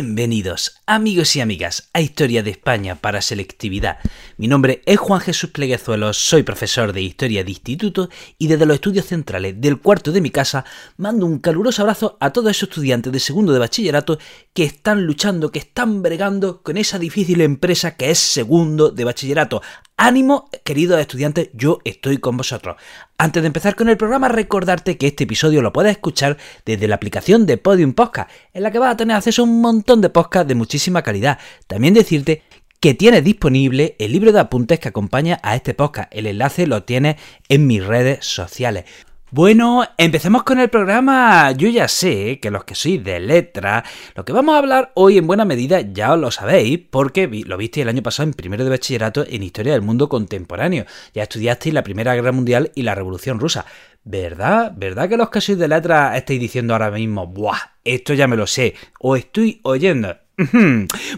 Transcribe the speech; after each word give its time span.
Bienvenidos, 0.00 0.80
amigos 0.86 1.34
y 1.34 1.40
amigas, 1.40 1.90
a 1.92 2.00
Historia 2.00 2.44
de 2.44 2.52
España 2.52 2.94
para 2.94 3.20
Selectividad. 3.20 3.98
Mi 4.36 4.46
nombre 4.46 4.80
es 4.86 4.96
Juan 4.96 5.20
Jesús 5.20 5.50
Pleguezuelos, 5.50 6.16
soy 6.16 6.44
profesor 6.44 6.92
de 6.92 7.02
Historia 7.02 7.42
de 7.42 7.50
Instituto 7.50 8.08
y 8.38 8.46
desde 8.46 8.64
los 8.64 8.76
estudios 8.76 9.06
centrales 9.06 9.60
del 9.60 9.80
cuarto 9.80 10.12
de 10.12 10.20
mi 10.20 10.30
casa 10.30 10.64
mando 10.98 11.26
un 11.26 11.40
caluroso 11.40 11.82
abrazo 11.82 12.16
a 12.20 12.32
todos 12.32 12.52
esos 12.52 12.68
estudiantes 12.68 13.12
de 13.12 13.18
segundo 13.18 13.52
de 13.52 13.58
bachillerato 13.58 14.20
que 14.54 14.62
están 14.62 15.04
luchando, 15.04 15.50
que 15.50 15.58
están 15.58 16.00
bregando 16.00 16.62
con 16.62 16.76
esa 16.76 17.00
difícil 17.00 17.40
empresa 17.40 17.96
que 17.96 18.10
es 18.10 18.20
segundo 18.20 18.90
de 18.90 19.02
bachillerato. 19.02 19.62
Ánimo, 19.96 20.48
queridos 20.64 21.00
estudiantes, 21.00 21.50
yo 21.54 21.80
estoy 21.84 22.18
con 22.18 22.36
vosotros. 22.36 22.76
Antes 23.20 23.42
de 23.42 23.48
empezar 23.48 23.74
con 23.74 23.88
el 23.88 23.96
programa, 23.96 24.28
recordarte 24.28 24.96
que 24.96 25.08
este 25.08 25.24
episodio 25.24 25.60
lo 25.60 25.72
puedes 25.72 25.90
escuchar 25.90 26.36
desde 26.64 26.86
la 26.86 26.94
aplicación 26.94 27.46
de 27.46 27.58
Podium 27.58 27.92
Podcast, 27.92 28.30
en 28.54 28.62
la 28.62 28.70
que 28.70 28.78
vas 28.78 28.92
a 28.92 28.96
tener 28.96 29.16
acceso 29.16 29.42
a 29.42 29.44
un 29.44 29.60
montón 29.60 30.00
de 30.00 30.08
podcasts 30.08 30.46
de 30.46 30.54
muchísima 30.54 31.02
calidad. 31.02 31.40
También 31.66 31.94
decirte 31.94 32.44
que 32.78 32.94
tienes 32.94 33.24
disponible 33.24 33.96
el 33.98 34.12
libro 34.12 34.30
de 34.30 34.38
apuntes 34.38 34.78
que 34.78 34.86
acompaña 34.86 35.40
a 35.42 35.56
este 35.56 35.74
podcast. 35.74 36.08
El 36.14 36.28
enlace 36.28 36.68
lo 36.68 36.84
tienes 36.84 37.16
en 37.48 37.66
mis 37.66 37.84
redes 37.84 38.24
sociales. 38.24 38.84
Bueno, 39.30 39.84
empecemos 39.98 40.42
con 40.42 40.58
el 40.58 40.70
programa. 40.70 41.52
Yo 41.52 41.68
ya 41.68 41.86
sé 41.86 42.40
que 42.40 42.50
los 42.50 42.64
que 42.64 42.74
sois 42.74 43.04
de 43.04 43.20
letra, 43.20 43.84
lo 44.14 44.24
que 44.24 44.32
vamos 44.32 44.54
a 44.54 44.58
hablar 44.58 44.90
hoy 44.94 45.18
en 45.18 45.26
buena 45.26 45.44
medida 45.44 45.82
ya 45.82 46.14
os 46.14 46.18
lo 46.18 46.30
sabéis, 46.30 46.80
porque 46.90 47.28
lo 47.44 47.58
visteis 47.58 47.82
el 47.82 47.90
año 47.90 48.02
pasado 48.02 48.26
en 48.26 48.32
primero 48.32 48.64
de 48.64 48.70
bachillerato 48.70 49.26
en 49.28 49.42
Historia 49.42 49.74
del 49.74 49.82
Mundo 49.82 50.08
Contemporáneo. 50.08 50.86
Ya 51.12 51.24
estudiasteis 51.24 51.74
la 51.74 51.82
Primera 51.82 52.14
Guerra 52.14 52.32
Mundial 52.32 52.72
y 52.74 52.84
la 52.84 52.94
Revolución 52.94 53.38
Rusa. 53.38 53.66
¿Verdad? 54.02 54.72
¿Verdad 54.74 55.10
que 55.10 55.18
los 55.18 55.28
que 55.28 55.42
sois 55.42 55.58
de 55.58 55.68
letra 55.68 56.16
estáis 56.16 56.40
diciendo 56.40 56.72
ahora 56.72 56.90
mismo, 56.90 57.26
¡buah! 57.26 57.58
Esto 57.84 58.14
ya 58.14 58.28
me 58.28 58.36
lo 58.36 58.46
sé, 58.46 58.76
o 58.98 59.14
estoy 59.14 59.60
oyendo. 59.62 60.16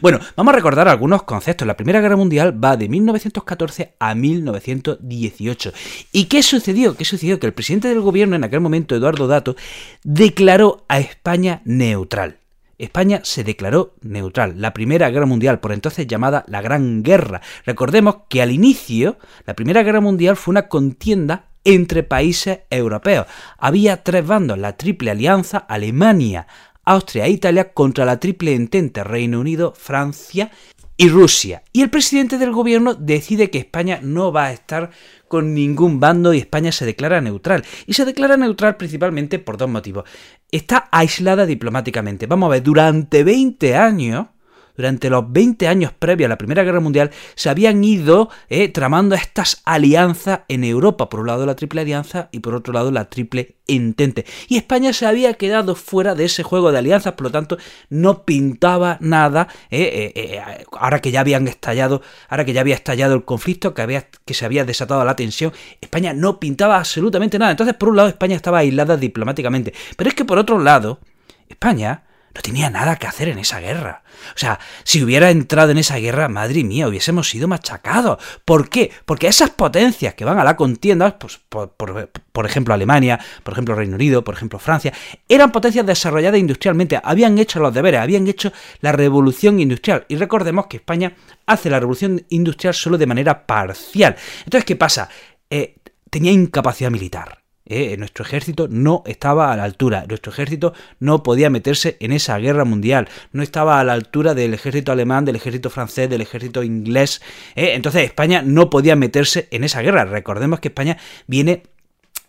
Bueno, 0.00 0.18
vamos 0.34 0.52
a 0.52 0.56
recordar 0.56 0.88
algunos 0.88 1.24
conceptos. 1.24 1.66
La 1.66 1.76
Primera 1.76 2.00
Guerra 2.00 2.16
Mundial 2.16 2.62
va 2.62 2.76
de 2.76 2.88
1914 2.88 3.94
a 3.98 4.14
1918. 4.14 5.72
¿Y 6.12 6.24
qué 6.24 6.42
sucedió? 6.42 6.96
¿Qué 6.96 7.04
sucedió? 7.04 7.38
Que 7.38 7.46
el 7.46 7.52
presidente 7.52 7.88
del 7.88 8.00
gobierno 8.00 8.36
en 8.36 8.44
aquel 8.44 8.60
momento, 8.60 8.96
Eduardo 8.96 9.26
Dato, 9.26 9.56
declaró 10.04 10.84
a 10.88 11.00
España 11.00 11.60
neutral. 11.64 12.38
España 12.78 13.20
se 13.22 13.44
declaró 13.44 13.94
neutral. 14.00 14.54
La 14.56 14.72
Primera 14.72 15.10
Guerra 15.10 15.26
Mundial, 15.26 15.60
por 15.60 15.72
entonces 15.72 16.06
llamada 16.06 16.44
la 16.48 16.62
Gran 16.62 17.02
Guerra. 17.02 17.42
Recordemos 17.66 18.20
que 18.30 18.40
al 18.40 18.50
inicio, 18.50 19.18
la 19.44 19.54
Primera 19.54 19.82
Guerra 19.82 20.00
Mundial 20.00 20.36
fue 20.36 20.52
una 20.52 20.68
contienda 20.68 21.50
entre 21.64 22.02
países 22.02 22.60
europeos. 22.70 23.26
Había 23.58 24.02
tres 24.02 24.26
bandos, 24.26 24.58
la 24.58 24.78
Triple 24.78 25.10
Alianza, 25.10 25.58
Alemania, 25.58 26.46
Austria 26.84 27.26
e 27.26 27.30
Italia 27.30 27.72
contra 27.72 28.04
la 28.04 28.18
triple 28.18 28.54
entente 28.54 29.04
Reino 29.04 29.40
Unido, 29.40 29.72
Francia 29.76 30.50
y 30.96 31.08
Rusia. 31.08 31.62
Y 31.72 31.82
el 31.82 31.90
presidente 31.90 32.36
del 32.36 32.52
gobierno 32.52 32.94
decide 32.94 33.50
que 33.50 33.58
España 33.58 34.00
no 34.02 34.32
va 34.32 34.46
a 34.46 34.52
estar 34.52 34.90
con 35.28 35.54
ningún 35.54 35.98
bando 35.98 36.34
y 36.34 36.38
España 36.38 36.72
se 36.72 36.84
declara 36.84 37.20
neutral. 37.20 37.64
Y 37.86 37.94
se 37.94 38.04
declara 38.04 38.36
neutral 38.36 38.76
principalmente 38.76 39.38
por 39.38 39.56
dos 39.56 39.70
motivos. 39.70 40.04
Está 40.50 40.88
aislada 40.92 41.46
diplomáticamente. 41.46 42.26
Vamos 42.26 42.48
a 42.48 42.50
ver, 42.50 42.62
durante 42.62 43.24
20 43.24 43.76
años 43.76 44.26
durante 44.80 45.10
los 45.10 45.30
20 45.30 45.68
años 45.68 45.92
previos 45.92 46.26
a 46.26 46.30
la 46.30 46.38
Primera 46.38 46.64
Guerra 46.64 46.80
Mundial, 46.80 47.10
se 47.34 47.50
habían 47.50 47.84
ido 47.84 48.30
eh, 48.48 48.68
tramando 48.68 49.14
estas 49.14 49.60
alianzas 49.66 50.40
en 50.48 50.64
Europa. 50.64 51.10
Por 51.10 51.20
un 51.20 51.26
lado 51.26 51.44
la 51.44 51.54
Triple 51.54 51.82
Alianza 51.82 52.30
y 52.32 52.40
por 52.40 52.54
otro 52.54 52.72
lado 52.72 52.90
la 52.90 53.10
Triple 53.10 53.56
Entente. 53.66 54.24
Y 54.48 54.56
España 54.56 54.92
se 54.94 55.04
había 55.04 55.34
quedado 55.34 55.74
fuera 55.74 56.14
de 56.14 56.24
ese 56.24 56.42
juego 56.42 56.72
de 56.72 56.78
alianzas, 56.78 57.12
por 57.12 57.24
lo 57.24 57.30
tanto 57.30 57.58
no 57.90 58.24
pintaba 58.24 58.96
nada. 59.00 59.48
Eh, 59.70 60.12
eh, 60.14 60.64
ahora 60.72 61.00
que 61.00 61.10
ya 61.10 61.20
habían 61.20 61.46
estallado, 61.46 62.00
ahora 62.28 62.46
que 62.46 62.54
ya 62.54 62.62
había 62.62 62.74
estallado 62.74 63.14
el 63.14 63.24
conflicto, 63.24 63.74
que, 63.74 63.82
había, 63.82 64.08
que 64.24 64.32
se 64.32 64.46
había 64.46 64.64
desatado 64.64 65.04
la 65.04 65.14
tensión, 65.14 65.52
España 65.80 66.14
no 66.14 66.40
pintaba 66.40 66.78
absolutamente 66.78 67.38
nada. 67.38 67.50
Entonces, 67.50 67.76
por 67.76 67.90
un 67.90 67.96
lado, 67.96 68.08
España 68.08 68.34
estaba 68.34 68.58
aislada 68.58 68.96
diplomáticamente. 68.96 69.74
Pero 69.96 70.08
es 70.08 70.14
que 70.14 70.24
por 70.24 70.38
otro 70.38 70.58
lado, 70.58 71.00
España 71.48 72.04
no 72.34 72.42
tenía 72.42 72.70
nada 72.70 72.96
que 72.96 73.06
hacer 73.06 73.28
en 73.28 73.38
esa 73.38 73.60
guerra. 73.60 74.02
O 74.34 74.38
sea, 74.38 74.60
si 74.84 75.02
hubiera 75.02 75.30
entrado 75.30 75.72
en 75.72 75.78
esa 75.78 75.96
guerra, 75.96 76.28
madre 76.28 76.62
mía, 76.62 76.86
hubiésemos 76.86 77.28
sido 77.28 77.48
machacados. 77.48 78.22
¿Por 78.44 78.68
qué? 78.68 78.92
Porque 79.04 79.26
esas 79.26 79.50
potencias 79.50 80.14
que 80.14 80.24
van 80.24 80.38
a 80.38 80.44
la 80.44 80.56
contienda, 80.56 81.18
pues, 81.18 81.40
por, 81.48 82.46
ejemplo 82.46 82.72
Alemania, 82.72 83.18
por 83.42 83.54
ejemplo 83.54 83.74
Reino 83.74 83.96
Unido, 83.96 84.22
por 84.22 84.34
ejemplo 84.34 84.58
Francia, 84.58 84.92
eran 85.28 85.50
potencias 85.50 85.84
desarrolladas 85.84 86.38
industrialmente, 86.38 87.00
habían 87.02 87.38
hecho 87.38 87.58
los 87.58 87.74
deberes, 87.74 88.00
habían 88.00 88.26
hecho 88.28 88.52
la 88.80 88.92
revolución 88.92 89.58
industrial. 89.58 90.04
Y 90.08 90.16
recordemos 90.16 90.66
que 90.66 90.76
España 90.76 91.14
hace 91.46 91.68
la 91.68 91.80
revolución 91.80 92.24
industrial 92.28 92.74
solo 92.74 92.96
de 92.96 93.06
manera 93.06 93.46
parcial. 93.46 94.16
Entonces, 94.44 94.64
¿qué 94.64 94.76
pasa? 94.76 95.08
Eh, 95.50 95.76
tenía 96.10 96.30
incapacidad 96.30 96.90
militar. 96.90 97.39
Eh, 97.72 97.96
nuestro 97.96 98.24
ejército 98.24 98.66
no 98.68 99.04
estaba 99.06 99.52
a 99.52 99.56
la 99.56 99.62
altura, 99.62 100.04
nuestro 100.08 100.32
ejército 100.32 100.74
no 100.98 101.22
podía 101.22 101.50
meterse 101.50 101.96
en 102.00 102.10
esa 102.10 102.36
guerra 102.38 102.64
mundial, 102.64 103.08
no 103.30 103.44
estaba 103.44 103.78
a 103.78 103.84
la 103.84 103.92
altura 103.92 104.34
del 104.34 104.54
ejército 104.54 104.90
alemán, 104.90 105.24
del 105.24 105.36
ejército 105.36 105.70
francés, 105.70 106.10
del 106.10 106.20
ejército 106.20 106.64
inglés, 106.64 107.22
eh, 107.54 107.74
entonces 107.74 108.02
España 108.02 108.42
no 108.42 108.70
podía 108.70 108.96
meterse 108.96 109.46
en 109.52 109.62
esa 109.62 109.82
guerra. 109.82 110.04
Recordemos 110.04 110.58
que 110.58 110.66
España 110.66 110.98
viene 111.28 111.62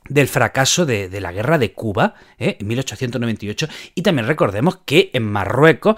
del 0.07 0.27
fracaso 0.27 0.85
de, 0.85 1.09
la 1.19 1.31
guerra 1.31 1.57
de 1.57 1.73
Cuba 1.73 2.13
eh, 2.37 2.57
en 2.59 2.67
1898 2.67 3.67
y 3.95 4.03
también 4.03 4.27
recordemos 4.27 4.79
que 4.85 5.09
en 5.13 5.23
Marruecos 5.23 5.95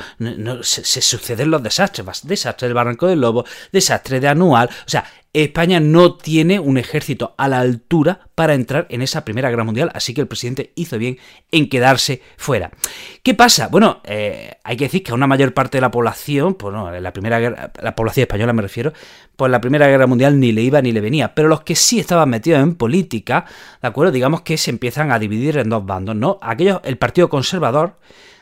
se, 0.62 0.86
se, 0.86 1.02
suceden 1.02 1.52
los 1.52 1.62
desastres, 1.62 2.06
desastre 2.24 2.70
del 2.70 2.76
Barranco 2.76 3.08
del 3.08 3.20
Lobo, 3.20 3.44
desastre 3.74 4.22
de 4.22 4.28
Anual, 4.30 4.70
o 4.70 4.90
sea, 4.90 5.06
España 5.34 5.80
no 5.80 6.16
tiene 6.16 6.60
un 6.60 6.78
ejército 6.78 7.34
a 7.40 7.48
la 7.48 7.60
altura 7.60 8.28
para 8.36 8.54
entrar 8.54 8.86
en 8.90 9.02
esa 9.02 9.26
Primera 9.26 9.50
Guerra 9.50 9.64
Mundial, 9.64 9.90
así 9.96 10.14
que 10.14 10.22
el 10.22 10.28
presidente 10.28 10.74
hizo 10.76 11.00
bien 11.00 11.18
en 11.52 11.70
quedarse 11.70 12.22
fuera. 12.38 12.70
¿Qué 13.24 13.34
pasa? 13.34 13.68
Bueno, 13.68 14.02
eh, 14.04 14.58
hay 14.64 14.78
que 14.78 14.86
decir 14.86 15.02
que 15.02 15.12
a 15.12 15.16
una 15.16 15.26
mayor 15.26 15.56
parte 15.56 15.78
de 15.78 15.82
la 15.82 15.90
población, 15.90 16.54
pues 16.54 16.72
no, 16.72 16.92
la 16.92 17.14
Primera 17.14 17.40
Guerra, 17.40 17.72
la 17.82 17.96
población 17.96 18.24
española 18.24 18.54
me 18.54 18.62
refiero, 18.62 18.94
pues 19.36 19.50
la 19.50 19.60
Primera 19.60 19.88
Guerra 19.88 20.06
Mundial 20.06 20.40
ni 20.40 20.52
le 20.52 20.62
iba 20.62 20.80
ni 20.84 20.92
le 20.92 21.02
venía, 21.02 21.34
pero 21.34 21.48
los 21.48 21.62
que 21.62 21.76
sí 21.76 22.00
estaban 22.00 22.30
metidos 22.30 22.62
en 22.62 22.76
política, 22.76 23.46
¿de 23.82 23.88
acuerdo? 23.88 24.12
Digamos 24.12 24.42
que 24.42 24.56
se 24.58 24.70
empiezan 24.70 25.12
a 25.12 25.18
dividir 25.18 25.58
en 25.58 25.70
dos 25.70 25.84
bandos, 25.84 26.16
¿no? 26.16 26.38
Aquellos, 26.44 26.80
el 26.84 27.00
Partido 27.00 27.30
Conservador, 27.30 27.98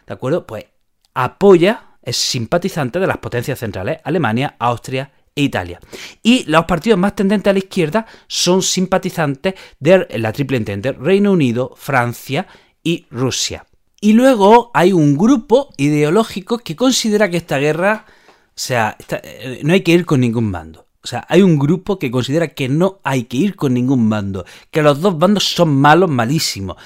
¿de 0.08 0.14
acuerdo? 0.14 0.46
Pues 0.46 0.66
apoya, 1.14 1.86
es 2.04 2.18
simpatizante 2.18 3.00
de 3.00 3.08
las 3.08 3.20
potencias 3.20 3.60
centrales, 3.60 4.00
Alemania, 4.04 4.56
Austria 4.60 5.12
e 5.36 5.44
Italia. 5.44 5.80
Y 6.24 6.44
los 6.46 6.66
partidos 6.66 7.00
más 7.00 7.16
tendentes 7.16 7.50
a 7.50 7.54
la 7.54 7.60
izquierda 7.60 8.06
son 8.28 8.62
simpatizantes 8.62 9.56
de 9.80 10.08
la 10.18 10.32
Triple 10.32 10.58
Entente, 10.58 10.92
Reino 10.92 11.32
Unido, 11.32 11.74
Francia 11.76 12.48
y 12.84 13.06
Rusia. 13.10 13.66
Y 14.00 14.14
luego 14.14 14.72
hay 14.74 14.94
un 14.94 15.16
grupo 15.16 15.70
ideológico 15.78 16.58
que 16.58 16.76
considera 16.76 17.30
que 17.30 17.38
esta 17.38 17.60
guerra, 17.60 18.06
o 18.08 18.52
sea, 18.56 18.98
eh, 19.24 19.62
no 19.64 19.74
hay 19.74 19.82
que 19.82 19.92
ir 19.92 20.06
con 20.06 20.22
ningún 20.22 20.52
bando. 20.52 20.88
O 21.04 21.08
sea, 21.08 21.26
hay 21.30 21.42
un 21.42 21.58
grupo 21.58 21.98
que 21.98 22.12
considera 22.12 22.50
que 22.50 22.70
no 22.70 23.00
hay 23.04 23.24
que 23.24 23.38
ir 23.38 23.56
con 23.56 23.74
ningún 23.74 24.10
bando, 24.10 24.46
que 24.70 24.82
los 24.82 25.02
dos 25.02 25.18
bandos 25.18 25.46
son 25.46 25.76
malos, 25.76 26.10
malísimos. 26.10 26.78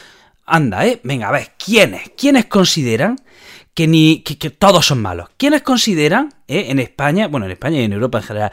Anda, 0.45 0.85
¿eh? 0.85 1.01
Venga, 1.03 1.29
a 1.29 1.31
ver, 1.31 1.53
¿quiénes? 1.57 2.11
¿Quiénes 2.15 2.45
consideran 2.45 3.17
que, 3.75 3.87
ni, 3.87 4.21
que, 4.21 4.49
todos 4.49 4.87
son 4.87 5.01
malos. 5.01 5.29
¿Quiénes 5.37 5.61
consideran, 5.61 6.33
eh, 6.47 6.67
en 6.69 6.79
España, 6.79 7.27
bueno, 7.27 7.45
en 7.45 7.51
España 7.51 7.79
y 7.79 7.83
en 7.83 7.93
Europa 7.93 8.17
en 8.17 8.23
general, 8.23 8.51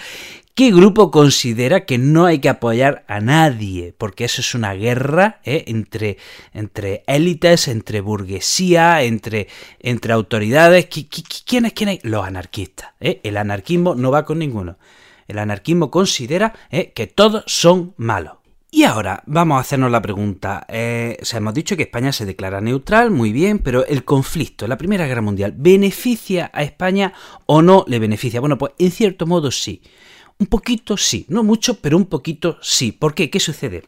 ¿Qué 0.54 0.70
grupo 0.70 1.10
considera 1.10 1.86
que 1.86 1.96
no 1.96 2.26
hay 2.26 2.38
que 2.38 2.50
apoyar 2.50 3.06
a 3.08 3.20
nadie? 3.20 3.94
Porque 3.96 4.26
eso 4.26 4.42
es 4.42 4.54
una 4.54 4.74
guerra 4.74 5.40
eh, 5.44 5.64
entre, 5.68 6.18
entre 6.52 7.04
élites, 7.06 7.68
entre 7.68 8.02
burguesía, 8.02 9.02
entre, 9.02 9.48
entre 9.80 10.12
autoridades. 10.12 10.88
¿Quiénes? 11.46 11.72
¿Quiénes? 11.72 12.00
Los 12.02 12.26
anarquistas. 12.26 12.90
Eh. 13.00 13.22
El 13.22 13.38
anarquismo 13.38 13.94
no 13.94 14.10
va 14.10 14.26
con 14.26 14.40
ninguno. 14.40 14.76
El 15.26 15.38
anarquismo 15.38 15.90
considera 15.90 16.52
que 16.70 17.06
todos 17.06 17.44
son 17.46 17.94
malos. 17.96 18.41
Y 18.74 18.84
ahora 18.84 19.22
vamos 19.26 19.58
a 19.58 19.60
hacernos 19.60 19.90
la 19.90 20.00
pregunta. 20.00 20.64
Eh, 20.66 21.18
o 21.20 21.26
sea, 21.26 21.36
hemos 21.36 21.52
dicho 21.52 21.76
que 21.76 21.82
España 21.82 22.10
se 22.10 22.24
declara 22.24 22.62
neutral, 22.62 23.10
muy 23.10 23.30
bien, 23.30 23.58
pero 23.58 23.84
el 23.84 24.02
conflicto, 24.02 24.66
la 24.66 24.78
Primera 24.78 25.06
Guerra 25.06 25.20
Mundial, 25.20 25.52
¿beneficia 25.54 26.50
a 26.54 26.62
España 26.62 27.12
o 27.44 27.60
no 27.60 27.84
le 27.86 27.98
beneficia? 27.98 28.40
Bueno, 28.40 28.56
pues 28.56 28.72
en 28.78 28.90
cierto 28.90 29.26
modo 29.26 29.50
sí. 29.50 29.82
Un 30.38 30.46
poquito 30.46 30.96
sí, 30.96 31.26
no 31.28 31.42
mucho, 31.42 31.82
pero 31.82 31.98
un 31.98 32.06
poquito 32.06 32.56
sí. 32.62 32.92
¿Por 32.92 33.12
qué? 33.12 33.28
¿Qué 33.28 33.40
sucede? 33.40 33.82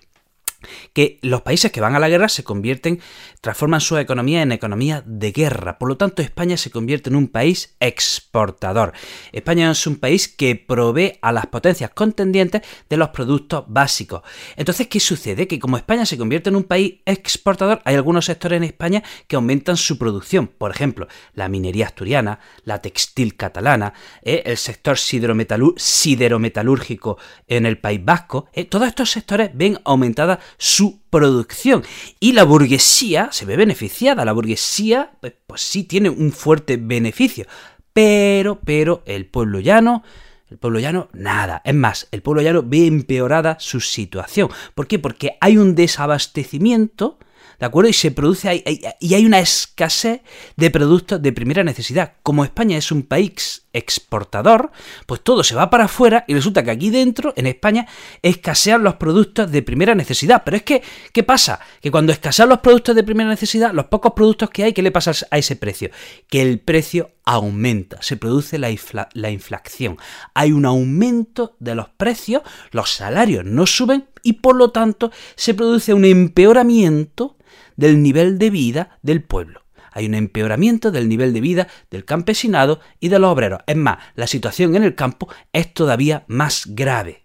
Que 0.92 1.18
los 1.22 1.42
países 1.42 1.72
que 1.72 1.80
van 1.80 1.94
a 1.94 1.98
la 1.98 2.08
guerra 2.08 2.28
se 2.28 2.44
convierten, 2.44 3.00
transforman 3.40 3.80
su 3.80 3.96
economía 3.98 4.42
en 4.42 4.52
economía 4.52 5.02
de 5.06 5.32
guerra. 5.32 5.78
Por 5.78 5.88
lo 5.88 5.96
tanto, 5.96 6.22
España 6.22 6.56
se 6.56 6.70
convierte 6.70 7.10
en 7.10 7.16
un 7.16 7.28
país 7.28 7.76
exportador. 7.80 8.92
España 9.32 9.70
es 9.70 9.86
un 9.86 9.96
país 9.96 10.28
que 10.28 10.56
provee 10.56 11.18
a 11.20 11.32
las 11.32 11.46
potencias 11.46 11.90
contendientes 11.90 12.62
de 12.88 12.96
los 12.96 13.10
productos 13.10 13.64
básicos. 13.68 14.22
Entonces, 14.56 14.88
¿qué 14.88 15.00
sucede? 15.00 15.46
Que 15.46 15.58
como 15.58 15.76
España 15.76 16.06
se 16.06 16.18
convierte 16.18 16.50
en 16.50 16.56
un 16.56 16.64
país 16.64 17.00
exportador, 17.04 17.80
hay 17.84 17.96
algunos 17.96 18.26
sectores 18.26 18.56
en 18.56 18.64
España 18.64 19.02
que 19.28 19.36
aumentan 19.36 19.76
su 19.76 19.98
producción. 19.98 20.46
Por 20.46 20.70
ejemplo, 20.70 21.08
la 21.34 21.48
minería 21.48 21.86
asturiana, 21.86 22.40
la 22.64 22.80
textil 22.80 23.36
catalana, 23.36 23.92
eh, 24.22 24.42
el 24.46 24.56
sector 24.56 24.98
siderometalúrgico 24.98 27.18
en 27.46 27.66
el 27.66 27.78
País 27.78 28.04
Vasco. 28.04 28.46
Eh, 28.52 28.64
todos 28.64 28.88
estos 28.88 29.10
sectores 29.10 29.50
ven 29.54 29.78
aumentada 29.84 30.40
su 30.58 31.02
producción. 31.10 31.84
Y 32.20 32.32
la 32.32 32.44
burguesía 32.44 33.28
se 33.32 33.44
ve 33.44 33.56
beneficiada. 33.56 34.24
La 34.24 34.32
burguesía, 34.32 35.12
pues, 35.20 35.34
pues, 35.46 35.60
sí 35.60 35.84
tiene 35.84 36.10
un 36.10 36.32
fuerte 36.32 36.76
beneficio. 36.76 37.46
Pero, 37.92 38.60
pero, 38.64 39.02
el 39.06 39.26
pueblo 39.26 39.60
llano, 39.60 40.02
el 40.50 40.58
pueblo 40.58 40.80
llano, 40.80 41.08
nada. 41.12 41.62
Es 41.64 41.74
más, 41.74 42.08
el 42.10 42.22
pueblo 42.22 42.42
llano 42.42 42.62
ve 42.64 42.86
empeorada 42.86 43.56
su 43.60 43.80
situación. 43.80 44.48
¿Por 44.74 44.86
qué? 44.86 44.98
Porque 44.98 45.36
hay 45.40 45.58
un 45.58 45.74
desabastecimiento 45.74 47.18
¿de 47.58 47.66
acuerdo? 47.66 47.88
Y 47.88 47.92
se 47.92 48.10
produce, 48.10 48.64
y 49.00 49.14
hay 49.14 49.26
una 49.26 49.38
escasez 49.38 50.22
de 50.56 50.70
productos 50.70 51.22
de 51.22 51.32
primera 51.32 51.62
necesidad. 51.62 52.14
Como 52.22 52.44
España 52.44 52.76
es 52.76 52.90
un 52.90 53.02
país 53.02 53.63
exportador, 53.74 54.70
pues 55.06 55.20
todo 55.20 55.44
se 55.44 55.54
va 55.54 55.68
para 55.68 55.84
afuera 55.84 56.24
y 56.26 56.32
resulta 56.32 56.62
que 56.62 56.70
aquí 56.70 56.88
dentro, 56.88 57.34
en 57.36 57.46
España, 57.46 57.86
escasean 58.22 58.82
los 58.82 58.94
productos 58.94 59.50
de 59.50 59.62
primera 59.62 59.94
necesidad. 59.94 60.42
Pero 60.44 60.56
es 60.56 60.62
que, 60.62 60.82
¿qué 61.12 61.22
pasa? 61.22 61.60
Que 61.82 61.90
cuando 61.90 62.12
escasean 62.12 62.48
los 62.48 62.60
productos 62.60 62.94
de 62.96 63.02
primera 63.02 63.28
necesidad, 63.28 63.72
los 63.72 63.86
pocos 63.86 64.12
productos 64.14 64.48
que 64.50 64.64
hay, 64.64 64.72
¿qué 64.72 64.82
le 64.82 64.92
pasa 64.92 65.12
a 65.30 65.38
ese 65.38 65.56
precio? 65.56 65.90
Que 66.28 66.40
el 66.40 66.60
precio 66.60 67.10
aumenta, 67.24 68.00
se 68.00 68.16
produce 68.16 68.58
la, 68.58 68.74
la 69.12 69.30
inflación. 69.30 69.98
Hay 70.34 70.52
un 70.52 70.64
aumento 70.64 71.56
de 71.58 71.74
los 71.74 71.88
precios, 71.88 72.42
los 72.70 72.90
salarios 72.90 73.44
no 73.44 73.66
suben 73.66 74.08
y 74.22 74.34
por 74.34 74.56
lo 74.56 74.70
tanto 74.70 75.10
se 75.34 75.54
produce 75.54 75.94
un 75.94 76.04
empeoramiento 76.04 77.36
del 77.76 78.02
nivel 78.02 78.38
de 78.38 78.50
vida 78.50 78.98
del 79.02 79.22
pueblo. 79.22 79.63
Hay 79.94 80.06
un 80.06 80.14
empeoramiento 80.14 80.90
del 80.90 81.08
nivel 81.08 81.32
de 81.32 81.40
vida 81.40 81.68
del 81.90 82.04
campesinado 82.04 82.80
y 83.00 83.08
de 83.08 83.18
los 83.18 83.32
obreros. 83.32 83.60
Es 83.66 83.76
más, 83.76 83.98
la 84.14 84.26
situación 84.26 84.76
en 84.76 84.84
el 84.84 84.94
campo 84.94 85.28
es 85.52 85.72
todavía 85.72 86.24
más 86.26 86.64
grave. 86.66 87.24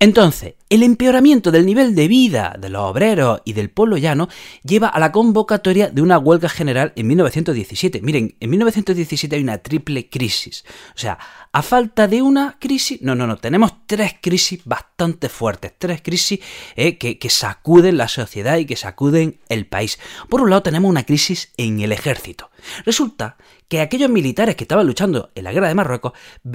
Entonces, 0.00 0.54
el 0.68 0.84
empeoramiento 0.84 1.50
del 1.50 1.66
nivel 1.66 1.96
de 1.96 2.06
vida 2.06 2.54
de 2.56 2.68
los 2.68 2.82
obreros 2.82 3.40
y 3.44 3.54
del 3.54 3.68
pueblo 3.68 3.96
llano 3.96 4.28
lleva 4.62 4.86
a 4.86 5.00
la 5.00 5.10
convocatoria 5.10 5.90
de 5.90 6.02
una 6.02 6.18
huelga 6.18 6.48
general 6.48 6.92
en 6.94 7.08
1917. 7.08 8.00
Miren, 8.02 8.36
en 8.38 8.50
1917 8.50 9.34
hay 9.34 9.42
una 9.42 9.58
triple 9.58 10.08
crisis. 10.08 10.64
O 10.94 10.98
sea, 10.98 11.18
a 11.52 11.62
falta 11.62 12.08
de 12.08 12.22
una 12.22 12.56
crisis, 12.58 13.00
no, 13.02 13.14
no, 13.14 13.26
no, 13.26 13.36
tenemos 13.36 13.86
tres 13.86 14.14
crisis 14.20 14.60
bastante 14.64 15.28
fuertes, 15.28 15.72
tres 15.78 16.02
crisis 16.02 16.40
eh, 16.76 16.98
que, 16.98 17.18
que 17.18 17.30
sacuden 17.30 17.96
la 17.96 18.08
sociedad 18.08 18.58
y 18.58 18.66
que 18.66 18.76
sacuden 18.76 19.40
el 19.48 19.66
país. 19.66 19.98
Por 20.28 20.40
un 20.40 20.50
lado 20.50 20.62
tenemos 20.62 20.88
una 20.88 21.04
crisis 21.04 21.52
en 21.56 21.80
el 21.80 21.92
ejército. 21.92 22.50
Resulta 22.84 23.36
que 23.68 23.80
aquellos 23.80 24.10
militares 24.10 24.56
que 24.56 24.64
estaban 24.64 24.86
luchando 24.86 25.30
en 25.34 25.44
la 25.44 25.52
guerra 25.52 25.68
de 25.68 25.74
Marruecos 25.74 26.12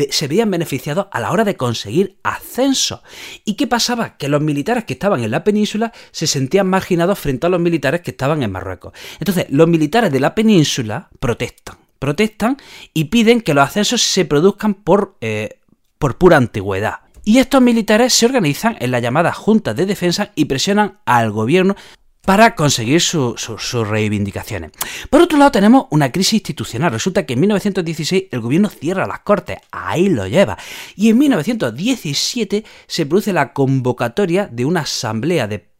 se 0.09 0.27
veían 0.27 0.49
beneficiados 0.49 1.07
a 1.11 1.19
la 1.19 1.31
hora 1.31 1.43
de 1.43 1.55
conseguir 1.55 2.17
ascenso. 2.23 3.03
¿Y 3.45 3.55
qué 3.55 3.67
pasaba? 3.67 4.17
Que 4.17 4.27
los 4.27 4.41
militares 4.41 4.85
que 4.85 4.93
estaban 4.93 5.23
en 5.23 5.31
la 5.31 5.43
península 5.43 5.93
se 6.11 6.27
sentían 6.27 6.67
marginados 6.67 7.19
frente 7.19 7.47
a 7.47 7.49
los 7.49 7.59
militares 7.59 8.01
que 8.01 8.11
estaban 8.11 8.41
en 8.41 8.51
Marruecos. 8.51 8.93
Entonces, 9.19 9.45
los 9.49 9.67
militares 9.67 10.11
de 10.11 10.19
la 10.19 10.33
península 10.33 11.09
protestan, 11.19 11.77
protestan 12.03 12.57
y 12.93 13.05
piden 13.05 13.39
que 13.39 13.53
los 13.53 13.65
ascensos 13.65 14.01
se 14.01 14.25
produzcan 14.25 14.73
por, 14.73 15.15
eh, 15.21 15.61
por 15.99 16.17
pura 16.17 16.35
antigüedad. 16.35 16.95
Y 17.23 17.37
estos 17.37 17.61
militares 17.61 18.11
se 18.11 18.25
organizan 18.25 18.75
en 18.81 18.91
la 18.91 18.99
llamada 18.99 19.31
Junta 19.31 19.73
de 19.73 19.85
Defensa 19.85 20.33
y 20.35 20.43
presionan 20.43 20.99
al 21.05 21.31
gobierno 21.31 21.77
para 22.25 22.55
conseguir 22.55 22.99
sus 22.99 23.87
reivindicaciones. 23.87 24.71
Por 25.09 25.21
otro 25.21 25.37
lado, 25.37 25.51
tenemos 25.51 25.85
una 25.91 26.11
crisis 26.11 26.33
institucional. 26.33 26.91
Resulta 26.91 27.25
que 27.25 27.35
en 27.35 27.39
1916 27.39 28.25
el 28.31 28.41
gobierno 28.41 28.67
cierra 28.67 29.07
las 29.07 29.21
cortes, 29.21 29.59
ahí 29.71 30.09
lo 30.09 30.27
lleva. 30.27 30.57
Y 30.97 31.07
en 31.07 31.17
1917 31.19 32.65
se 32.85 33.05
produce 33.05 33.31
la 33.31 33.53
convocatoria 33.53 34.49
de 34.51 34.65
una 34.65 34.81
asamblea 34.81 35.47
de 35.47 35.72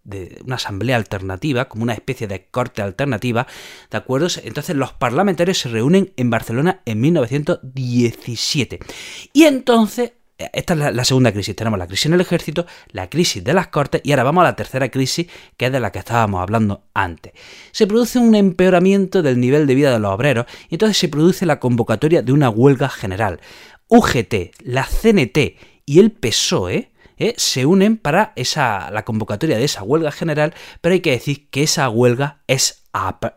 una 0.46 0.56
asamblea 0.56 0.98
alternativa, 0.98 1.70
como 1.70 1.84
una 1.84 1.94
especie 1.94 2.28
de 2.28 2.46
corte 2.48 2.82
alternativa, 2.82 3.48
¿de 3.90 3.98
acuerdo? 3.98 4.28
Entonces 4.44 4.76
los 4.76 4.94
parlamentarios 4.94 5.60
se 5.60 5.70
reúnen 5.70 6.14
en 6.18 6.30
Barcelona 6.30 6.82
en 6.86 7.00
1917. 7.00 8.80
Y 9.32 9.44
entonces 9.44 10.14
esta 10.52 10.74
es 10.74 10.96
la, 10.96 11.06
segunda 11.06 11.32
crisis. 11.32 11.56
Tenemos 11.56 11.80
la 11.80 11.88
crisis 11.88 12.08
en 12.08 12.14
el 12.14 12.22
ejército, 12.22 12.66
la 12.92 13.10
crisis 13.10 13.44
de 13.44 13.54
las 13.54 13.68
cortes 13.68 14.02
y 14.04 14.12
ahora 14.12 14.24
vamos 14.24 14.42
a 14.42 14.46
la 14.46 14.56
tercera 14.56 14.90
crisis, 14.90 15.28
que 15.58 15.68
es 15.68 15.72
de 15.72 15.80
la 15.80 15.92
que 15.92 16.00
estábamos 16.00 16.42
hablando 16.42 16.86
antes. 16.94 17.34
Se 17.72 17.88
produce 17.88 18.20
un 18.20 18.36
empeoramiento 18.36 19.22
del 19.22 19.40
nivel 19.40 19.68
de 19.68 19.76
vida 19.76 19.92
de 19.92 20.00
los 20.00 20.12
obreros 20.12 20.46
y 20.70 20.76
entonces 20.76 20.98
se 20.98 21.08
produce 21.08 21.46
la 21.46 21.60
convocatoria 21.60 22.22
de 22.22 22.32
una 22.32 22.50
huelga 22.50 22.90
general. 22.90 23.40
UGT, 23.88 24.56
la 24.64 24.86
CNT 24.86 25.38
y 25.86 26.00
el 26.00 26.12
PSOE 26.12 26.93
eh, 27.18 27.34
se 27.38 27.66
unen 27.66 27.98
para 27.98 28.34
esa, 28.36 28.90
la 28.92 29.06
convocatoria 29.06 29.58
de 29.58 29.66
esa 29.66 29.84
huelga 29.84 30.12
general, 30.12 30.54
pero 30.82 30.94
hay 30.94 31.02
que 31.02 31.12
decir 31.12 31.50
que 31.50 31.64
esa 31.64 31.90
huelga 31.90 32.42
es, 32.48 32.86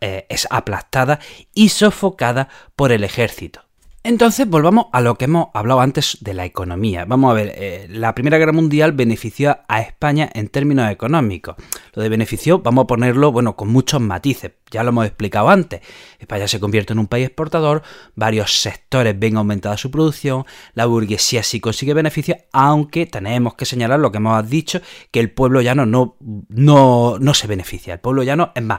eh, 0.01 0.27
es 0.29 0.47
aplastada 0.51 1.21
y 1.55 1.71
sofocada 1.71 2.49
por 2.75 2.93
el 2.93 3.05
ejército. 3.05 3.66
Entonces 4.09 4.49
volvamos 4.49 4.87
a 4.93 5.01
lo 5.01 5.17
que 5.17 5.25
hemos 5.25 5.49
hablado 5.53 5.81
antes 5.81 6.19
de 6.21 6.33
la 6.33 6.45
economía. 6.45 7.05
Vamos 7.07 7.29
a 7.29 7.35
ver, 7.35 7.53
eh, 7.57 7.89
la 7.91 8.15
Primera 8.15 8.39
Guerra 8.39 8.53
Mundial 8.53 8.93
benefició 8.93 9.59
a 9.67 9.81
España 9.81 10.31
en 10.33 10.47
términos 10.47 10.89
económicos. 10.93 11.57
Lo 11.93 12.05
de 12.05 12.09
beneficio 12.09 12.61
vamos 12.61 12.85
a 12.85 12.87
ponerlo, 12.87 13.33
bueno, 13.33 13.57
con 13.57 13.67
muchos 13.67 14.01
matices. 14.01 14.53
Ya 14.71 14.85
lo 14.85 14.91
hemos 14.91 15.07
explicado 15.07 15.49
antes. 15.49 15.81
España 16.21 16.47
se 16.47 16.61
convierte 16.61 16.93
en 16.93 17.01
un 17.01 17.09
país 17.09 17.27
exportador, 17.27 17.83
varios 18.15 18.61
sectores 18.61 19.19
ven 19.19 19.39
aumentada 19.39 19.77
su 19.77 19.91
producción, 19.91 20.45
la 20.75 20.87
burguesía 20.87 21.43
sí 21.43 21.59
consigue 21.59 21.93
beneficios, 21.93 22.39
aunque 22.53 23.07
tenemos 23.07 23.55
que 23.55 23.65
señalar 23.65 23.99
lo 23.99 24.13
que 24.13 24.19
hemos 24.19 24.49
dicho, 24.49 24.83
que 25.11 25.19
el 25.19 25.33
pueblo 25.33 25.63
llano 25.63 25.85
no, 25.85 26.17
no, 26.21 27.19
no 27.19 27.35
se 27.35 27.49
beneficia. 27.49 27.95
El 27.95 28.01
pueblo 28.01 28.23
llano, 28.23 28.53
es 28.55 28.63
más, 28.63 28.79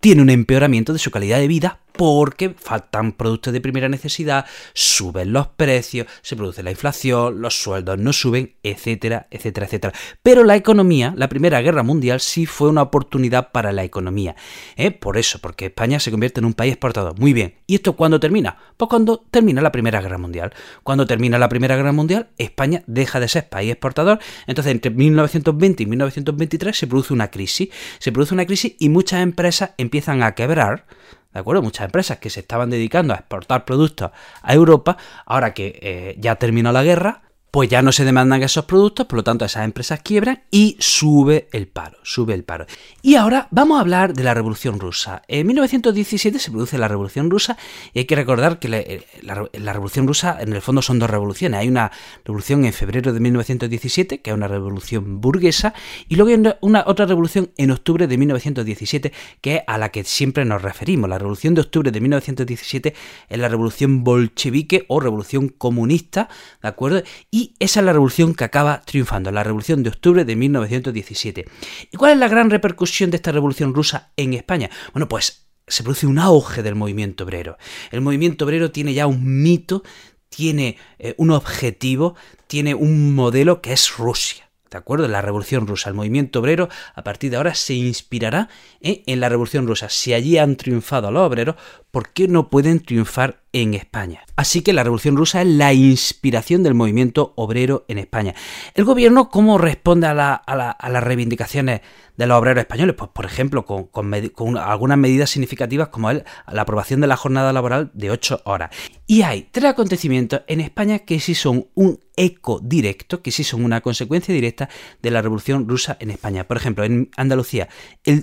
tiene 0.00 0.20
un 0.20 0.28
empeoramiento 0.28 0.92
de 0.92 0.98
su 0.98 1.10
calidad 1.10 1.38
de 1.38 1.48
vida 1.48 1.80
porque 1.98 2.54
faltan 2.56 3.10
productos 3.10 3.52
de 3.52 3.60
primera 3.60 3.88
necesidad, 3.88 4.46
suben 4.72 5.32
los 5.32 5.48
precios, 5.48 6.06
se 6.22 6.36
produce 6.36 6.62
la 6.62 6.70
inflación, 6.70 7.42
los 7.42 7.60
sueldos 7.60 7.98
no 7.98 8.12
suben, 8.12 8.54
etcétera, 8.62 9.26
etcétera, 9.32 9.66
etcétera. 9.66 9.92
Pero 10.22 10.44
la 10.44 10.54
economía, 10.54 11.12
la 11.16 11.28
Primera 11.28 11.60
Guerra 11.60 11.82
Mundial 11.82 12.20
sí 12.20 12.46
fue 12.46 12.68
una 12.68 12.82
oportunidad 12.82 13.50
para 13.50 13.72
la 13.72 13.82
economía. 13.82 14.36
¿eh? 14.76 14.92
Por 14.92 15.16
eso, 15.16 15.40
porque 15.40 15.66
España 15.66 15.98
se 15.98 16.12
convierte 16.12 16.38
en 16.38 16.44
un 16.44 16.54
país 16.54 16.74
exportador. 16.74 17.18
Muy 17.18 17.32
bien. 17.32 17.56
¿Y 17.66 17.74
esto 17.74 17.94
cuándo 17.94 18.20
termina? 18.20 18.56
Pues 18.76 18.88
cuando 18.88 19.18
termina 19.30 19.60
la 19.60 19.72
Primera 19.72 20.00
Guerra 20.00 20.18
Mundial. 20.18 20.52
Cuando 20.84 21.04
termina 21.04 21.36
la 21.36 21.48
Primera 21.48 21.74
Guerra 21.74 21.90
Mundial, 21.90 22.28
España 22.38 22.84
deja 22.86 23.18
de 23.18 23.26
ser 23.26 23.48
país 23.48 23.72
exportador. 23.72 24.20
Entonces, 24.46 24.70
entre 24.70 24.92
1920 24.92 25.82
y 25.82 25.86
1923 25.86 26.78
se 26.78 26.86
produce 26.86 27.12
una 27.12 27.32
crisis. 27.32 27.70
Se 27.98 28.12
produce 28.12 28.34
una 28.34 28.46
crisis 28.46 28.76
y 28.78 28.88
muchas 28.88 29.20
empresas 29.20 29.70
empiezan 29.78 30.22
a 30.22 30.36
quebrar 30.36 30.86
¿De 31.32 31.40
acuerdo? 31.40 31.62
Muchas 31.62 31.84
empresas 31.84 32.18
que 32.18 32.30
se 32.30 32.40
estaban 32.40 32.70
dedicando 32.70 33.12
a 33.12 33.18
exportar 33.18 33.64
productos 33.64 34.10
a 34.42 34.54
Europa, 34.54 34.96
ahora 35.26 35.52
que 35.54 35.78
eh, 35.82 36.16
ya 36.18 36.36
terminó 36.36 36.72
la 36.72 36.82
guerra, 36.82 37.22
pues 37.58 37.70
ya 37.70 37.82
no 37.82 37.90
se 37.90 38.04
demandan 38.04 38.40
esos 38.44 38.66
productos, 38.66 39.06
por 39.06 39.16
lo 39.16 39.24
tanto 39.24 39.44
esas 39.44 39.64
empresas 39.64 39.98
quiebran 40.00 40.44
y 40.48 40.76
sube 40.78 41.48
el 41.50 41.66
paro, 41.66 41.98
sube 42.04 42.32
el 42.32 42.44
paro. 42.44 42.66
Y 43.02 43.16
ahora 43.16 43.48
vamos 43.50 43.78
a 43.78 43.80
hablar 43.80 44.14
de 44.14 44.22
la 44.22 44.32
Revolución 44.32 44.78
Rusa. 44.78 45.22
En 45.26 45.44
1917 45.48 46.38
se 46.38 46.52
produce 46.52 46.78
la 46.78 46.86
Revolución 46.86 47.28
Rusa 47.28 47.58
y 47.92 47.98
hay 47.98 48.04
que 48.04 48.14
recordar 48.14 48.60
que 48.60 48.68
eh, 48.68 49.04
la, 49.22 49.72
Revolución 49.72 50.06
Rusa 50.06 50.38
en 50.40 50.52
el 50.52 50.62
fondo 50.62 50.82
son 50.82 51.00
dos 51.00 51.10
revoluciones. 51.10 51.58
Hay 51.58 51.66
una 51.66 51.90
revolución 52.24 52.64
en 52.64 52.72
febrero 52.72 53.12
de 53.12 53.18
1917, 53.18 54.20
que 54.20 54.30
es 54.30 54.36
una 54.36 54.46
revolución 54.46 55.20
burguesa, 55.20 55.74
y 56.08 56.14
luego 56.14 56.30
hay 56.30 56.54
una, 56.60 56.84
otra 56.86 57.06
revolución 57.06 57.50
en 57.56 57.72
octubre 57.72 58.06
de 58.06 58.18
1917, 58.18 59.12
que 59.40 59.56
es 59.56 59.62
a 59.66 59.78
la 59.78 59.88
que 59.88 60.04
siempre 60.04 60.44
nos 60.44 60.62
referimos. 60.62 61.10
La 61.10 61.18
Revolución 61.18 61.54
de 61.54 61.62
octubre 61.62 61.90
de 61.90 62.00
1917 62.00 62.94
es 63.28 63.38
la 63.40 63.48
Revolución 63.48 64.04
bolchevique 64.04 64.84
o 64.86 65.00
Revolución 65.00 65.48
comunista, 65.48 66.28
¿de 66.62 66.68
acuerdo? 66.68 67.02
Y 67.32 67.47
esa 67.58 67.80
es 67.80 67.86
la 67.86 67.92
revolución 67.92 68.34
que 68.34 68.44
acaba 68.44 68.82
triunfando, 68.82 69.30
la 69.30 69.44
revolución 69.44 69.82
de 69.82 69.90
octubre 69.90 70.24
de 70.24 70.36
1917. 70.36 71.44
¿Y 71.90 71.96
cuál 71.96 72.12
es 72.12 72.18
la 72.18 72.28
gran 72.28 72.50
repercusión 72.50 73.10
de 73.10 73.16
esta 73.16 73.32
revolución 73.32 73.74
rusa 73.74 74.12
en 74.16 74.34
España? 74.34 74.70
Bueno, 74.92 75.08
pues 75.08 75.48
se 75.66 75.82
produce 75.82 76.06
un 76.06 76.18
auge 76.18 76.62
del 76.62 76.74
movimiento 76.74 77.24
obrero. 77.24 77.58
El 77.90 78.00
movimiento 78.00 78.44
obrero 78.44 78.70
tiene 78.70 78.94
ya 78.94 79.06
un 79.06 79.42
mito 79.42 79.82
tiene 80.28 80.76
eh, 80.98 81.14
un 81.18 81.30
objetivo, 81.30 82.14
tiene 82.46 82.74
un 82.74 83.14
modelo 83.14 83.60
que 83.60 83.72
es 83.72 83.96
Rusia. 83.96 84.50
¿De 84.70 84.76
acuerdo? 84.76 85.08
La 85.08 85.22
Revolución 85.22 85.66
Rusa. 85.66 85.88
El 85.88 85.94
movimiento 85.94 86.40
obrero 86.40 86.68
a 86.94 87.02
partir 87.02 87.30
de 87.30 87.38
ahora 87.38 87.54
se 87.54 87.72
inspirará 87.72 88.50
¿eh? 88.82 89.02
en 89.06 89.20
la 89.20 89.30
Revolución 89.30 89.66
Rusa. 89.66 89.88
Si 89.88 90.12
allí 90.12 90.36
han 90.36 90.56
triunfado 90.56 91.10
los 91.10 91.22
obreros, 91.22 91.56
¿por 91.90 92.10
qué 92.10 92.28
no 92.28 92.50
pueden 92.50 92.80
triunfar 92.80 93.42
en 93.52 93.74
España? 93.74 94.24
Así 94.36 94.62
que 94.62 94.72
la 94.72 94.84
Revolución 94.84 95.16
Rusa 95.16 95.42
es 95.42 95.48
la 95.48 95.72
inspiración 95.72 96.62
del 96.62 96.74
movimiento 96.74 97.32
obrero 97.36 97.84
en 97.88 97.98
España. 97.98 98.34
¿El 98.74 98.84
gobierno 98.84 99.30
cómo 99.30 99.58
responde 99.58 100.06
a, 100.06 100.14
las 100.14 101.02
reivindicaciones 101.02 101.80
de 102.16 102.26
los 102.26 102.38
obreros 102.38 102.62
españoles? 102.62 102.94
Pues, 102.96 103.10
por 103.12 103.24
ejemplo, 103.24 103.64
con, 103.64 104.56
algunas 104.56 104.98
medidas 104.98 105.30
significativas 105.30 105.88
como 105.88 106.12
la 106.12 106.22
aprobación 106.62 107.00
de 107.00 107.06
la 107.06 107.16
jornada 107.16 107.52
laboral 107.52 107.90
de 107.94 108.10
8 108.10 108.42
horas. 108.44 108.70
Y 109.06 109.22
hay 109.22 109.48
tres 109.50 109.70
acontecimientos 109.70 110.42
en 110.46 110.60
España 110.60 110.98
que 111.00 111.18
sí 111.18 111.34
son 111.34 111.68
un 111.74 111.98
eco 112.18 112.60
directo, 112.62 113.22
que 113.22 113.30
sí 113.30 113.44
son 113.44 113.64
una 113.64 113.80
consecuencia 113.80 114.34
directa 114.34 114.68
de 115.00 115.10
la 115.10 115.22
Revolución 115.22 115.68
Rusa 115.68 115.96
en 116.00 116.10
España. 116.10 116.46
Por 116.46 116.56
ejemplo, 116.56 116.84
en 116.84 117.10
Andalucía 117.16 117.68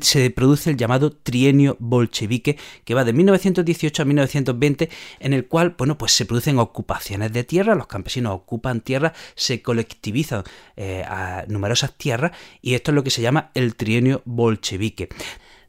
se 0.01 0.29
produce 0.29 0.69
el 0.69 0.77
llamado 0.77 1.11
trienio 1.11 1.77
bolchevique, 1.79 2.57
que 2.83 2.93
va 2.93 3.03
de 3.03 3.13
1918 3.65 4.01
a 4.01 4.05
1920, 4.05 4.89
en 5.19 5.33
el 5.33 5.47
cual, 5.47 5.75
bueno, 5.77 5.97
pues 5.97 6.11
se 6.11 6.25
producen 6.25 6.59
ocupaciones 6.59 7.33
de 7.33 7.43
tierra, 7.43 7.75
los 7.75 7.87
campesinos 7.87 8.33
ocupan 8.33 8.81
tierra, 8.81 9.13
se 9.35 9.61
colectivizan 9.61 10.43
eh, 10.75 11.03
numerosas 11.47 11.93
tierras, 11.97 12.31
y 12.61 12.75
esto 12.75 12.91
es 12.91 12.95
lo 12.95 13.03
que 13.03 13.09
se 13.09 13.21
llama 13.21 13.51
el 13.53 13.75
trienio 13.75 14.21
bolchevique. 14.25 15.09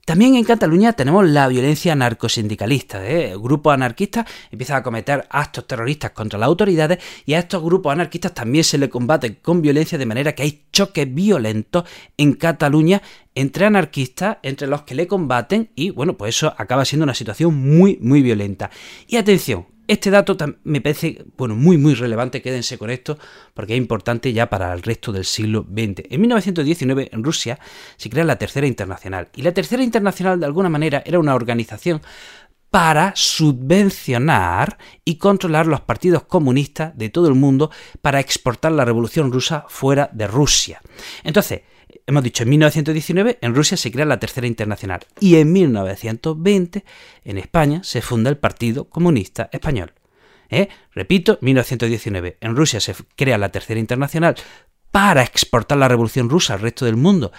También 0.06 0.36
en 0.36 0.44
Cataluña 0.44 0.92
tenemos 0.92 1.28
la 1.28 1.48
violencia 1.48 1.96
narcosindicalista. 1.96 3.04
¿eh? 3.04 3.34
Grupos 3.36 3.74
anarquistas 3.74 4.24
empiezan 4.52 4.76
a 4.76 4.82
cometer 4.84 5.26
actos 5.28 5.66
terroristas 5.66 6.12
contra 6.12 6.38
las 6.38 6.46
autoridades 6.46 7.00
y 7.24 7.34
a 7.34 7.40
estos 7.40 7.60
grupos 7.60 7.90
anarquistas 7.90 8.32
también 8.32 8.62
se 8.62 8.78
les 8.78 8.88
combate 8.88 9.40
con 9.40 9.60
violencia 9.60 9.98
de 9.98 10.06
manera 10.06 10.32
que 10.32 10.44
hay 10.44 10.62
choques 10.70 11.12
violentos 11.12 11.82
en 12.16 12.34
Cataluña 12.34 13.02
entre 13.34 13.66
anarquistas, 13.66 14.36
entre 14.44 14.68
los 14.68 14.82
que 14.82 14.94
le 14.94 15.08
combaten 15.08 15.70
y 15.74 15.90
bueno, 15.90 16.16
pues 16.16 16.36
eso 16.36 16.54
acaba 16.56 16.84
siendo 16.84 17.02
una 17.02 17.14
situación 17.14 17.56
muy, 17.56 17.98
muy 18.00 18.22
violenta. 18.22 18.70
Y 19.08 19.16
atención, 19.16 19.66
este 19.88 20.10
dato 20.10 20.36
me 20.64 20.80
parece 20.80 21.24
bueno, 21.36 21.54
muy 21.54 21.78
muy 21.78 21.94
relevante, 21.94 22.42
quédense 22.42 22.78
con 22.78 22.90
esto, 22.90 23.18
porque 23.54 23.74
es 23.74 23.78
importante 23.78 24.32
ya 24.32 24.48
para 24.48 24.72
el 24.72 24.82
resto 24.82 25.12
del 25.12 25.24
siglo 25.24 25.66
XX. 25.68 26.04
En 26.10 26.20
1919 26.20 27.10
en 27.12 27.24
Rusia 27.24 27.58
se 27.96 28.10
crea 28.10 28.24
la 28.24 28.36
Tercera 28.36 28.66
Internacional, 28.66 29.28
y 29.34 29.42
la 29.42 29.52
Tercera 29.52 29.82
Internacional 29.82 30.40
de 30.40 30.46
alguna 30.46 30.68
manera 30.68 31.02
era 31.06 31.18
una 31.18 31.34
organización 31.34 32.00
para 32.70 33.12
subvencionar 33.14 34.76
y 35.04 35.16
controlar 35.16 35.66
los 35.66 35.80
partidos 35.80 36.24
comunistas 36.24 36.96
de 36.98 37.08
todo 37.08 37.28
el 37.28 37.34
mundo 37.34 37.70
para 38.02 38.20
exportar 38.20 38.72
la 38.72 38.84
revolución 38.84 39.32
rusa 39.32 39.64
fuera 39.68 40.10
de 40.12 40.26
Rusia. 40.26 40.82
Entonces, 41.24 41.62
hemos 42.06 42.22
dicho, 42.22 42.42
en 42.42 42.50
1919 42.50 43.38
en 43.40 43.54
Rusia 43.54 43.76
se 43.76 43.90
crea 43.90 44.04
la 44.04 44.18
Tercera 44.18 44.46
Internacional 44.46 45.00
y 45.20 45.36
en 45.36 45.52
1920 45.52 46.84
en 47.24 47.38
España 47.38 47.82
se 47.84 48.02
funda 48.02 48.30
el 48.30 48.38
Partido 48.38 48.88
Comunista 48.88 49.48
Español. 49.52 49.92
¿Eh? 50.48 50.68
Repito, 50.92 51.38
1919 51.40 52.38
en 52.40 52.56
Rusia 52.56 52.80
se 52.80 52.94
crea 53.16 53.38
la 53.38 53.50
Tercera 53.50 53.80
Internacional 53.80 54.36
para 54.90 55.22
exportar 55.22 55.78
la 55.78 55.88
Revolución 55.88 56.30
Rusa 56.30 56.54
al 56.54 56.60
resto 56.60 56.84
del 56.84 56.96
mundo 56.96 57.32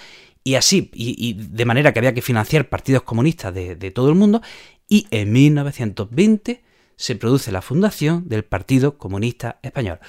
y 0.43 0.55
así, 0.55 0.89
y, 0.93 1.33
de 1.33 1.65
manera 1.65 1.91
que 1.91 1.99
había 1.99 2.13
que 2.13 2.21
financiar 2.21 2.69
partidos 2.69 3.03
comunistas 3.03 3.53
de, 3.53 3.75
de 3.75 3.91
todo 3.91 4.09
el 4.09 4.15
mundo 4.15 4.41
y 4.87 5.07
en 5.11 5.31
1920 5.33 6.63
se 6.97 7.15
produce 7.15 7.51
la 7.53 7.61
fundación 7.61 8.27
del 8.27 8.43
Partido 8.43 8.97
Comunista 8.97 9.59
Español. 9.61 9.99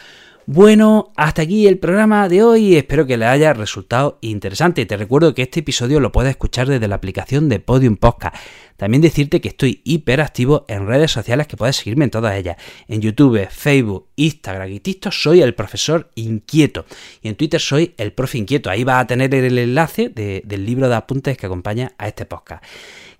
Bueno, 0.51 1.13
hasta 1.15 1.43
aquí 1.43 1.67
el 1.67 1.79
programa 1.79 2.27
de 2.27 2.43
hoy. 2.43 2.75
Espero 2.75 3.07
que 3.07 3.19
les 3.19 3.29
haya 3.29 3.53
resultado 3.53 4.17
interesante. 4.23 4.87
Te 4.87 4.97
recuerdo 4.97 5.35
que 5.35 5.43
este 5.43 5.61
episodio 5.61 6.01
lo 6.01 6.11
puedes 6.11 6.31
escuchar 6.31 6.67
desde 6.67 6.89
la 6.89 6.95
aplicación 6.95 7.51
de 7.51 7.61
Podium 7.61 7.99
Podcast. 7.99 8.35
También 8.79 9.03
decirte 9.03 9.43
que 9.43 9.49
estoy 9.49 9.83
hiperactivo 9.85 10.65
en 10.69 10.87
redes 10.87 11.11
sociales 11.11 11.49
que 11.49 11.59
puedes 11.59 11.77
seguirme 11.77 12.05
en 12.05 12.11
todas 12.11 12.35
ellas. 12.35 12.57
En 12.87 13.03
YouTube, 13.03 13.47
Facebook, 13.51 14.07
Instagram 14.17 14.73
y 14.73 14.81
TikTok 14.81 15.13
soy 15.13 15.43
el 15.43 15.55
profesor 15.55 16.09
inquieto. 16.15 16.87
Y 17.21 17.29
en 17.29 17.35
Twitter 17.35 17.61
soy 17.61 17.93
el 17.99 18.15
profe 18.15 18.39
inquieto. 18.39 18.71
Ahí 18.71 18.85
vas 18.85 19.03
a 19.03 19.07
tener 19.07 19.35
el 19.35 19.59
enlace 19.59 20.09
del 20.09 20.65
libro 20.65 20.89
de 20.89 20.95
apuntes 20.95 21.37
que 21.37 21.45
acompaña 21.45 21.93
a 21.99 22.09
este 22.09 22.25
podcast. 22.25 22.65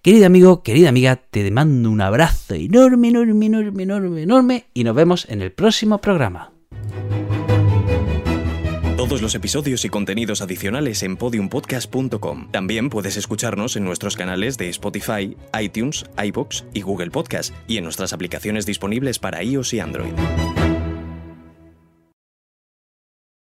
Querido 0.09 0.25
amigo, 0.25 0.63
querida 0.63 0.89
amiga, 0.89 1.17
te 1.17 1.51
mando 1.51 1.91
un 1.91 2.01
abrazo 2.01 2.55
enorme, 2.55 3.09
enorme, 3.09 3.45
enorme, 3.45 3.83
enorme, 3.83 4.23
enorme 4.23 4.65
y 4.73 4.83
nos 4.83 4.97
vemos 4.97 5.27
en 5.29 5.43
el 5.43 5.53
próximo 5.53 5.99
programa. 5.99 6.51
Todos 8.97 9.21
los 9.21 9.35
episodios 9.35 9.85
y 9.85 9.91
contenidos 9.91 10.41
adicionales 10.41 11.03
en 11.03 11.19
podiumpodcast.com. 11.19 12.51
También 12.51 12.89
puedes 12.89 13.19
escucharnos 13.19 13.77
en 13.77 13.85
nuestros 13.85 14.17
canales 14.17 14.57
de 14.57 14.71
Spotify, 14.71 15.37
iTunes, 15.61 16.07
iBox 16.17 16.65
y 16.73 16.81
Google 16.81 17.11
Podcast 17.11 17.55
y 17.67 17.77
en 17.77 17.85
nuestras 17.85 18.15
aplicaciones 18.15 18.65
disponibles 18.65 19.19
para 19.19 19.43
iOS 19.43 19.75
y 19.75 19.81
Android. 19.81 20.15